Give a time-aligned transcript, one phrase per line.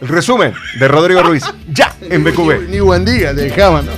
[0.00, 1.44] El resumen de Rodrigo Ruiz.
[1.68, 2.68] Ya en BQB.
[2.68, 3.92] Ni buen día, te dejamos, ¿no?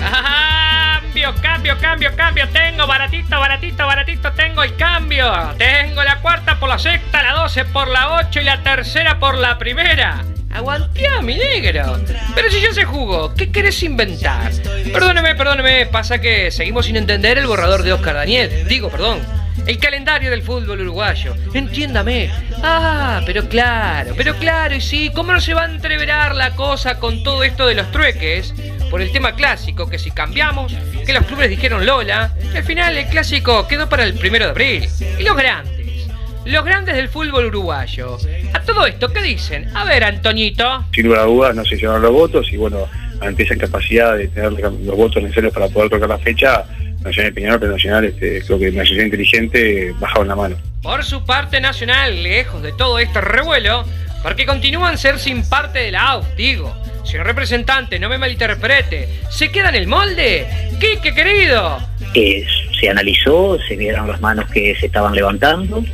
[0.00, 2.48] Cambio, cambio, cambio, cambio.
[2.48, 4.32] Tengo baratito, baratito, baratito.
[4.32, 5.32] Tengo el cambio.
[5.58, 9.36] Tengo la cuarta por la sexta, la doce por la ocho y la tercera por
[9.36, 10.24] la primera.
[10.52, 12.00] Aguantea, mi negro.
[12.34, 14.50] Pero si ya se jugó, ¿qué querés inventar?
[14.92, 15.86] Perdóneme, perdóneme.
[15.86, 18.66] Pasa que seguimos sin entender el borrador de Oscar Daniel.
[18.66, 19.39] Digo, perdón.
[19.66, 21.34] El calendario del fútbol uruguayo.
[21.54, 22.30] Entiéndame.
[22.62, 26.98] Ah, pero claro, pero claro, y sí, ¿cómo no se va a entreverar la cosa
[26.98, 28.54] con todo esto de los trueques?
[28.90, 30.74] Por el tema clásico, que si cambiamos,
[31.06, 34.50] que los clubes dijeron Lola, y al final el clásico quedó para el primero de
[34.50, 34.88] abril.
[35.18, 36.08] Y los grandes,
[36.44, 38.18] los grandes del fútbol uruguayo.
[38.52, 39.70] A todo esto, ¿qué dicen?
[39.76, 40.84] A ver, Antoñito.
[40.92, 42.88] sin lugar a dudas no se llevaron los votos y bueno,
[43.20, 46.64] ante esa incapacidad de tener los votos necesarios para poder tocar la fecha,
[47.02, 50.56] Nacional y Peñarol, pero Nacional, este, creo que una sociedad inteligente bajaron la mano.
[50.82, 53.84] Por su parte nacional, lejos de todo este revuelo,
[54.22, 56.74] porque continúan ser sin parte de la AUF, digo.
[57.04, 59.08] Señor representante, no me malinterprete.
[59.30, 60.46] ¿Se queda en el molde?
[60.78, 61.78] ¡Quique, querido!
[62.12, 62.46] que
[62.78, 65.84] se analizó, se vieron las manos que se estaban levantando,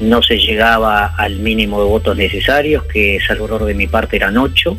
[0.00, 4.36] no se llegaba al mínimo de votos necesarios, que salvo error de mi parte eran
[4.36, 4.76] ocho,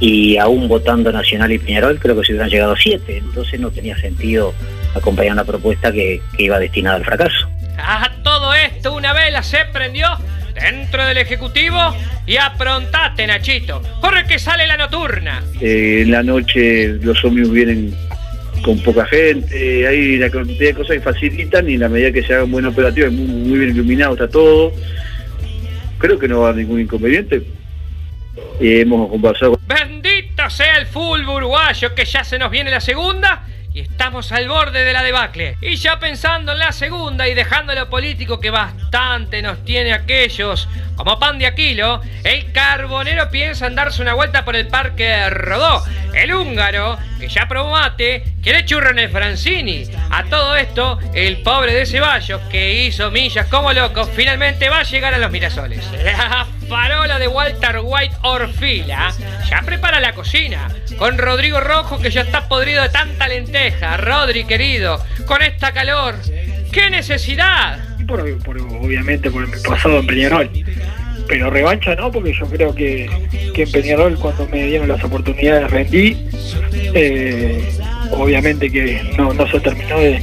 [0.00, 3.70] y aún votando Nacional y Peñarol creo que se hubieran llegado a siete, entonces no
[3.70, 4.54] tenía sentido
[4.94, 7.48] acompañar una propuesta que, que iba destinada al fracaso.
[7.78, 10.08] A todo esto una vela se prendió
[10.54, 11.78] dentro del Ejecutivo
[12.26, 13.82] y aprontate, Nachito.
[14.00, 15.42] Corre que sale la nocturna.
[15.60, 17.94] Eh, en la noche los ómnibus vienen
[18.62, 22.22] con poca gente, hay una cantidad de cosas que facilitan y en la medida que
[22.22, 24.72] se haga un buen operativo, es muy, muy bien iluminado, está todo.
[25.98, 27.42] Creo que no va a haber ningún inconveniente.
[28.60, 32.80] Eh, hemos conversado con Bendito sea el fútbol uruguayo que ya se nos viene la
[32.80, 35.58] segunda y estamos al borde de la debacle.
[35.60, 40.68] Y ya pensando en la segunda y dejando lo político que bastante nos tiene aquellos
[40.96, 45.84] como pan de Aquilo, el carbonero piensa en darse una vuelta por el parque Rodó.
[46.14, 49.84] El húngaro, que ya probó mate, quiere churro en el Francini.
[50.10, 54.82] A todo esto, el pobre de Ceballos, que hizo millas como loco, finalmente va a
[54.84, 55.84] llegar a los Mirasoles.
[56.04, 59.12] La farola de Walter White Orfila
[59.48, 60.68] ya prepara la cocina.
[60.98, 63.96] Con Rodrigo Rojo, que ya está podrido de tanta lenteja.
[63.96, 66.16] Rodri, querido, con esta calor.
[66.72, 67.83] ¡Qué necesidad!
[68.06, 68.20] Por,
[68.60, 70.50] obviamente por el pasado en Peñarol.
[71.26, 73.08] Pero revancha no, porque yo creo que,
[73.54, 76.26] que en Peñarol cuando me dieron las oportunidades rendí.
[76.94, 77.62] Eh,
[78.12, 80.22] obviamente que no, no se terminó de,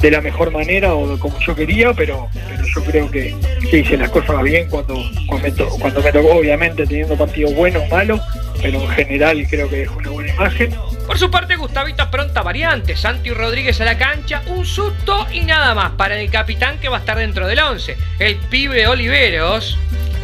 [0.00, 3.34] de la mejor manera o como yo quería, pero, pero yo creo que,
[3.70, 4.94] que hice las cosas bien cuando,
[5.26, 8.20] cuando, me to- cuando me tocó, obviamente teniendo partidos buenos, malos,
[8.62, 10.70] pero en general creo que dejó una buena imagen.
[11.10, 12.96] Por su parte, Gustavito pronta variante.
[12.96, 16.98] Santi Rodríguez a la cancha, un susto y nada más para el capitán que va
[16.98, 17.96] a estar dentro del 11.
[18.20, 19.76] El pibe Oliveros,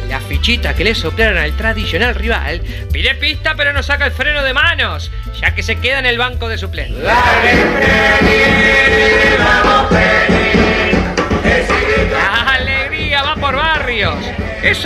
[0.07, 2.61] la fichita que le soplaron al tradicional rival,
[2.93, 5.11] pide pista pero no saca el freno de manos,
[5.41, 7.03] ya que se queda en el banco de suplentes.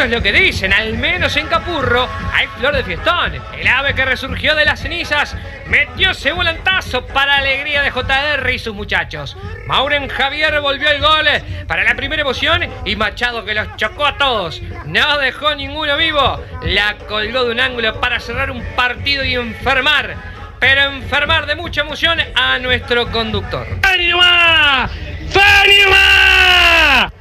[0.02, 3.40] Eso es lo que dicen, al menos en Capurro hay flor de fiestón.
[3.56, 5.36] El ave que resurgió de las cenizas
[5.68, 9.38] metió ese volantazo para alegría de JR y sus muchachos.
[9.68, 11.28] Mauren Javier volvió el gol
[11.68, 14.60] para la primera emoción y Machado que los chocó a todos.
[14.86, 16.44] No dejó ninguno vivo.
[16.64, 20.16] La colgó de un ángulo para cerrar un partido y enfermar.
[20.60, 23.68] Pero enfermar de mucha emoción a nuestro conductor.
[23.84, 24.90] ¡Ánima!
[25.30, 27.12] ¡Fánima!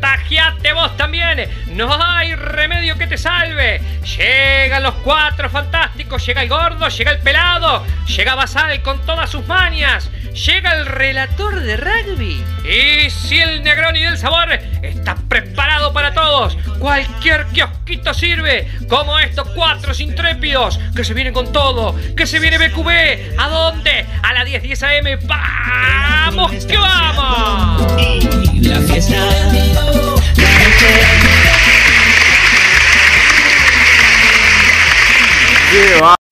[0.00, 1.46] Contagiate vos también.
[1.74, 3.82] No hay remedio que te salve.
[4.16, 6.24] Llegan los cuatro fantásticos.
[6.24, 7.84] Llega el gordo, llega el pelado.
[8.06, 10.10] Llega Basal con todas sus mañas.
[10.32, 12.42] Llega el relator de rugby.
[12.64, 14.50] Y si el Negroni del sabor
[14.80, 16.56] está preparado para todos.
[16.78, 18.70] Cualquier kiosquito sirve.
[18.88, 21.94] Como estos cuatro intrépidos que se vienen con todo.
[22.16, 23.38] Que se viene BQB.
[23.38, 24.06] ¿A dónde?
[24.22, 25.18] A la 10 10 AM.
[25.26, 27.59] ¡Vamos que vamos!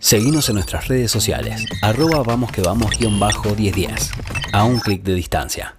[0.00, 4.10] Seguimos en nuestras redes sociales, arroba vamos que vamos guion bajo 1010,
[4.52, 5.77] a un clic de distancia.